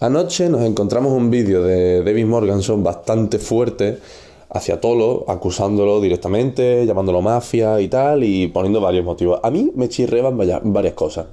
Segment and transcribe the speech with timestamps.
[0.00, 3.98] Anoche nos encontramos un vídeo de David Morganson bastante fuerte
[4.48, 9.40] hacia Tolo, acusándolo directamente, llamándolo mafia y tal, y poniendo varios motivos.
[9.42, 11.26] A mí me chirreban varias cosas.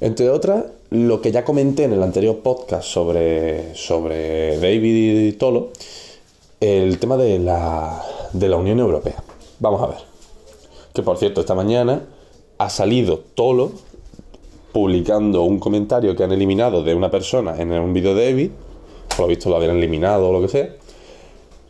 [0.00, 5.68] Entre otras, lo que ya comenté en el anterior podcast sobre, sobre David y Tolo,
[6.60, 9.22] el tema de la, de la Unión Europea.
[9.60, 9.98] Vamos a ver.
[10.94, 12.06] Que por cierto, esta mañana
[12.56, 13.72] ha salido Tolo
[14.72, 18.50] publicando un comentario que han eliminado de una persona en un vídeo de David,
[19.08, 20.74] por lo visto lo habían eliminado o lo que sea,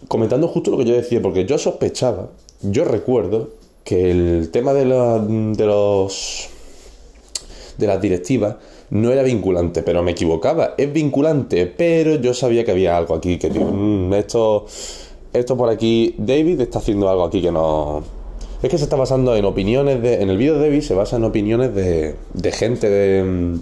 [0.09, 2.31] comentando justo lo que yo decía, porque yo sospechaba,
[2.63, 3.51] yo recuerdo
[3.85, 6.51] que el tema de, de los
[7.79, 8.57] de las directivas
[8.91, 10.75] no era vinculante, pero me equivocaba.
[10.77, 14.67] Es vinculante, pero yo sabía que había algo aquí que digo, mm, esto,
[15.33, 18.03] esto por aquí, David está haciendo algo aquí que no.
[18.63, 20.21] Es que se está basando en opiniones de.
[20.21, 23.59] En el vídeo de David se basa en opiniones de, de gente de.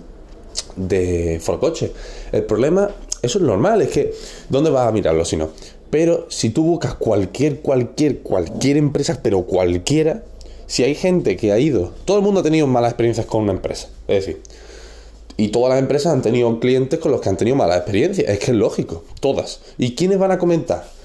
[0.76, 1.92] de Forcoche.
[2.32, 2.90] El problema,
[3.22, 4.14] eso es normal, es que.
[4.48, 5.50] ¿Dónde vas a mirarlo si no?
[5.90, 10.22] Pero si tú buscas cualquier, cualquier, cualquier empresa, pero cualquiera,
[10.66, 13.52] si hay gente que ha ido, todo el mundo ha tenido malas experiencias con una
[13.52, 13.88] empresa.
[14.08, 14.42] Es decir,
[15.36, 18.28] y todas las empresas han tenido clientes con los que han tenido malas experiencias.
[18.28, 19.60] Es que es lógico, todas.
[19.76, 20.95] ¿Y quiénes van a comentar?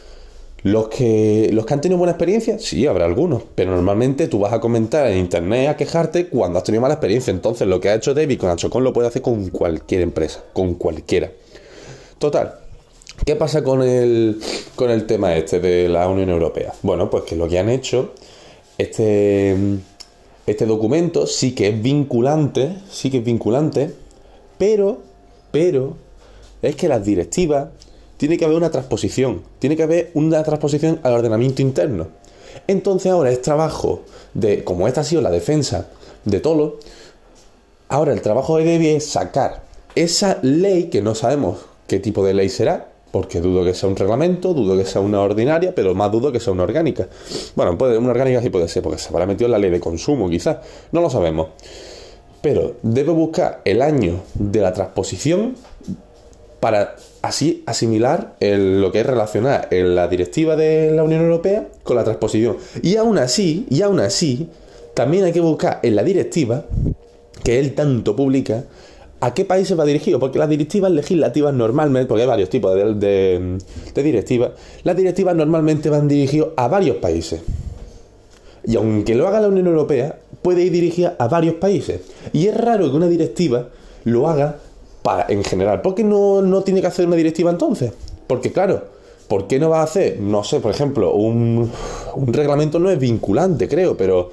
[0.63, 2.59] ¿Los que, ¿Los que han tenido buena experiencia?
[2.59, 3.43] Sí, habrá algunos.
[3.55, 7.31] Pero normalmente tú vas a comentar en internet a quejarte cuando has tenido mala experiencia.
[7.31, 10.43] Entonces lo que ha hecho David con Achocon lo puede hacer con cualquier empresa.
[10.53, 11.31] Con cualquiera.
[12.19, 12.53] Total.
[13.25, 14.39] ¿Qué pasa con el,
[14.75, 16.73] con el tema este de la Unión Europea?
[16.81, 18.13] Bueno, pues que lo que han hecho
[18.77, 19.55] este,
[20.47, 23.91] este documento sí que es vinculante, sí que es vinculante,
[24.57, 25.01] pero,
[25.51, 25.97] pero,
[26.63, 27.69] es que las directivas
[28.21, 32.09] tiene que haber una transposición, tiene que haber una transposición al ordenamiento interno.
[32.67, 34.03] Entonces ahora es trabajo
[34.35, 35.87] de, como esta ha sido la defensa
[36.23, 36.77] de Tolo,
[37.87, 39.63] ahora el trabajo de Debbie es sacar
[39.95, 43.95] esa ley, que no sabemos qué tipo de ley será, porque dudo que sea un
[43.95, 47.07] reglamento, dudo que sea una ordinaria, pero más dudo que sea una orgánica.
[47.55, 49.79] Bueno, puede, una orgánica sí puede ser, porque se habrá metido en la ley de
[49.79, 50.57] consumo, quizás.
[50.91, 51.47] No lo sabemos.
[52.43, 55.55] Pero debe buscar el año de la transposición
[56.61, 62.05] para así asimilar lo que es relacionar la directiva de la Unión Europea con la
[62.05, 62.55] transposición.
[62.81, 64.47] Y aún así, y aún así,
[64.93, 66.65] también hay que buscar en la directiva,
[67.43, 68.63] que él tanto publica,
[69.23, 70.19] ¿A qué países va dirigido?
[70.19, 73.59] Porque las directivas legislativas normalmente, porque hay varios tipos de,
[73.93, 77.39] directivas, las directivas normalmente van dirigidas a varios países.
[78.65, 82.01] Y aunque lo haga la Unión Europea, puede ir dirigida a varios países.
[82.33, 83.69] Y es raro que una directiva
[84.05, 84.57] lo haga
[85.01, 85.81] para, en general.
[85.81, 87.91] ¿Por qué no, no tiene que hacer una directiva entonces?
[88.27, 88.83] Porque claro,
[89.27, 91.71] ¿por qué no va a hacer, no sé, por ejemplo, un,
[92.27, 94.31] reglamento no es vinculante, creo, pero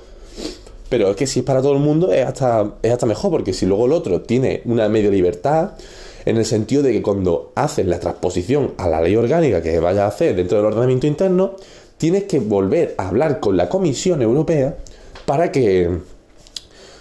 [0.89, 3.53] pero es que si es para todo el mundo es hasta, es hasta mejor, porque
[3.53, 5.73] si luego el otro tiene una media libertad,
[6.25, 10.05] en el sentido de que cuando haces la transposición a la ley orgánica que vaya
[10.05, 11.53] a hacer dentro del ordenamiento interno,
[11.97, 14.77] tienes que volver a hablar con la Comisión Europea
[15.27, 15.91] para que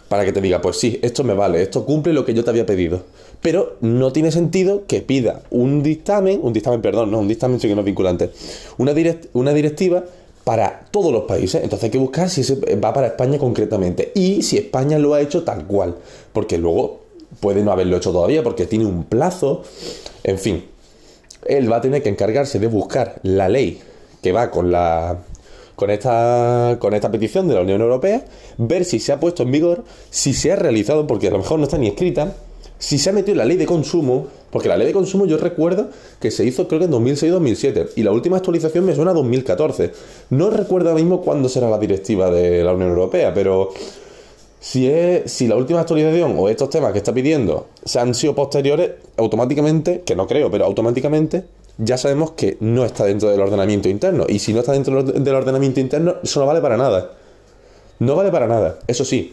[0.08, 2.50] para que te diga, pues sí, esto me vale, esto cumple lo que yo te
[2.50, 3.02] había pedido.
[3.42, 7.68] Pero no tiene sentido que pida un dictamen, un dictamen, perdón, no, un dictamen sí
[7.68, 8.32] que no es vinculante,
[8.78, 10.04] una, directiva
[10.44, 11.64] para todos los países.
[11.64, 12.42] Entonces hay que buscar si
[12.84, 15.96] va para España concretamente y si España lo ha hecho tal cual,
[16.34, 17.02] porque luego
[17.40, 19.64] puede no haberlo hecho todavía porque tiene un plazo,
[20.24, 20.66] en fin.
[21.46, 23.80] Él va a tener que encargarse de buscar la ley
[24.22, 25.20] que va con la
[25.76, 28.26] con esta con esta petición de la Unión Europea,
[28.58, 31.60] ver si se ha puesto en vigor, si se ha realizado porque a lo mejor
[31.60, 32.36] no está ni escrita,
[32.80, 35.90] si se ha metido la ley de consumo, porque la ley de consumo yo recuerdo
[36.20, 39.92] que se hizo creo que en 2006-2007 y la última actualización me suena a 2014.
[40.30, 43.72] No recuerdo ahora mismo cuándo será la directiva de la Unión Europea, pero
[44.60, 48.36] si, es, si la última actualización o estos temas que está pidiendo se han sido
[48.36, 51.46] posteriores, automáticamente, que no creo, pero automáticamente
[51.78, 54.26] ya sabemos que no está dentro del ordenamiento interno.
[54.28, 57.12] Y si no está dentro del ordenamiento interno, eso no vale para nada.
[58.00, 58.80] No vale para nada.
[58.88, 59.32] Eso sí,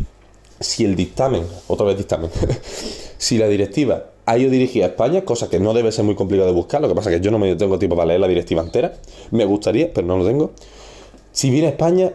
[0.65, 2.31] si el dictamen, otra vez dictamen,
[3.19, 6.49] si la directiva ha ido dirigida a España, cosa que no debe ser muy complicado
[6.49, 8.29] de buscar, lo que pasa es que yo no me tengo tiempo para leer la
[8.29, 8.95] directiva entera,
[9.31, 10.53] me gustaría, pero no lo tengo.
[11.33, 12.13] Si viene a España,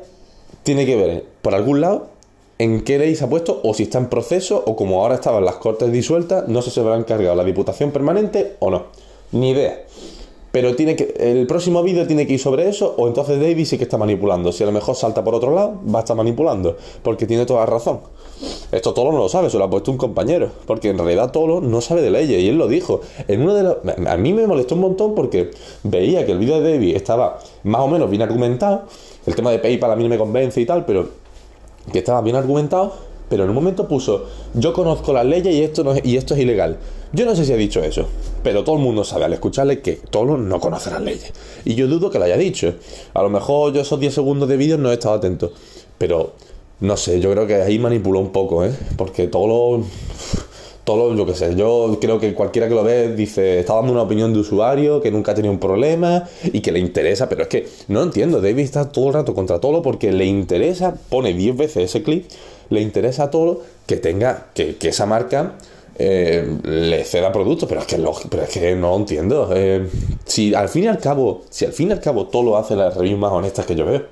[0.64, 2.10] tiene que ver por algún lado
[2.58, 5.46] en qué ley se ha puesto o si está en proceso o como ahora estaban
[5.46, 8.86] las cortes disueltas, no sé si se habrá encargado la Diputación Permanente o no.
[9.32, 9.84] Ni idea.
[10.52, 13.78] Pero tiene que, el próximo vídeo tiene que ir sobre eso, o entonces David sí
[13.78, 14.52] que está manipulando.
[14.52, 17.66] Si a lo mejor salta por otro lado, va a estar manipulando, porque tiene toda
[17.68, 18.00] razón.
[18.72, 21.62] Esto Tolo no lo sabe, se lo ha puesto un compañero, porque en realidad Tolo
[21.62, 23.02] no sabe de leyes, y él lo dijo.
[23.28, 25.52] En uno de a mí me molestó un montón porque
[25.84, 28.84] veía que el vídeo de David estaba más o menos bien argumentado.
[29.28, 31.10] El tema de PayPal a mí no me convence y tal, pero
[31.92, 33.10] que estaba bien argumentado.
[33.30, 34.26] Pero en un momento puso,
[34.56, 36.78] yo conozco las leyes y esto, no y esto es ilegal.
[37.14, 38.06] Yo no sé si ha dicho eso,
[38.44, 41.34] pero todo el mundo sabe al escucharle que Tolo no conoce las leyes.
[41.66, 42.74] Y yo dudo que lo haya dicho.
[43.14, 45.52] A lo mejor yo esos 10 segundos de vídeo no he estado atento.
[45.98, 46.34] Pero,
[46.80, 48.72] no sé, yo creo que ahí manipuló un poco, ¿eh?
[48.98, 49.84] Porque Tolo...
[50.86, 54.02] Tolo, yo qué sé, yo creo que cualquiera que lo ve dice, está dando una
[54.02, 57.48] opinión de usuario, que nunca ha tenido un problema y que le interesa, pero es
[57.48, 61.58] que no entiendo, David está todo el rato contra Tolo porque le interesa, pone 10
[61.58, 62.26] veces ese clip,
[62.72, 65.58] le interesa a Tolo que tenga, que, que esa marca
[66.02, 67.98] eh, le ceda productos, pero es que
[68.30, 69.50] pero es que no lo entiendo.
[69.54, 69.86] Eh,
[70.26, 72.78] si al fin y al cabo, si al fin y al cabo todo lo hace
[72.78, 74.04] las reviews más honestas que yo veo,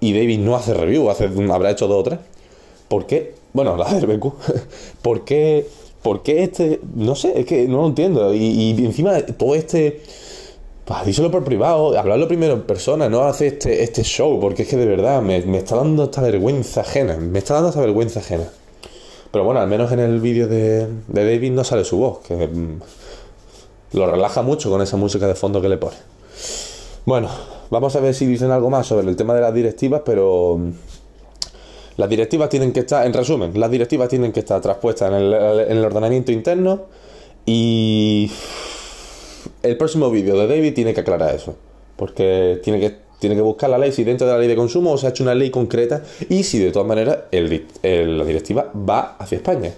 [0.00, 2.18] y David no hace review, hace, habrá hecho dos o tres,
[2.88, 3.34] ¿por qué?
[3.52, 4.32] Bueno, la del BQ,
[5.02, 5.68] ¿por qué?
[6.02, 6.80] ¿Por qué este?
[6.96, 8.34] No sé, es que no lo entiendo.
[8.34, 10.02] Y, encima todo este.
[10.84, 14.68] Pues, díselo por privado, hablarlo primero en persona, no hace este, este show, porque es
[14.68, 18.20] que de verdad me, me está dando esta vergüenza ajena, me está dando esta vergüenza
[18.20, 18.48] ajena.
[19.36, 22.80] Pero bueno, al menos en el vídeo de, David no sale su voz, que mm,
[23.92, 25.98] lo relaja mucho con esa música de fondo que le pone.
[27.04, 27.28] Bueno,
[27.68, 30.70] vamos a ver si dicen algo más sobre el tema de las directivas, pero mm,
[31.98, 35.34] las directivas tienen que estar, en resumen, las directivas tienen que estar traspuestas en el,
[35.34, 36.84] en el ordenamiento interno
[37.44, 38.30] y
[39.62, 41.56] el próximo vídeo de David tiene que aclarar eso,
[41.96, 44.96] porque tiene que tiene que buscar la ley si dentro de la ley de consumo
[44.98, 49.36] se ha hecho una ley concreta y si de todas maneras la directiva va hacia
[49.36, 49.72] España.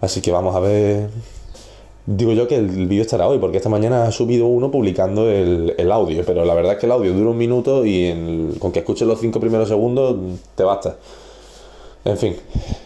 [0.00, 1.10] Así que vamos a ver.
[2.06, 5.92] Digo yo que el vídeo estará hoy, porque esta mañana ha subido uno publicando el,
[5.92, 9.06] audio, pero la verdad es que el audio dura un minuto y con que escuches
[9.06, 10.16] los cinco primeros segundos
[10.54, 10.96] te basta.
[12.04, 12.34] En fin,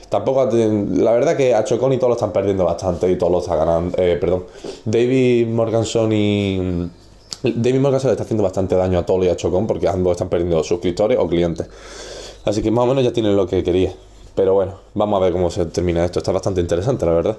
[0.08, 0.44] tampoco.
[0.46, 3.58] La verdad que a Chocón y todos lo están perdiendo bastante y todos lo están
[3.58, 3.96] ganando.
[3.96, 4.44] Eh, perdón.
[4.84, 6.90] David Morganson y
[7.44, 10.12] David Morgan se le está haciendo bastante daño a Tolo y a Chocón porque ambos
[10.12, 11.68] están perdiendo suscriptores o clientes.
[12.44, 13.92] Así que más o menos ya tienen lo que quería.
[14.34, 16.18] Pero bueno, vamos a ver cómo se termina esto.
[16.18, 17.38] Está bastante interesante, la verdad.